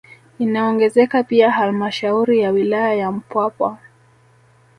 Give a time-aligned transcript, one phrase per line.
[0.39, 3.77] Inaongezeka pia halmashauri ya wilaya ya Mpwapwa